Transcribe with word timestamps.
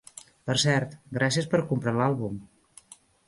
Per 0.51 0.55
cert, 0.63 0.95
gràcies 1.17 1.49
per 1.53 1.61
comprar 1.73 1.95
l'àlbum. 1.99 2.43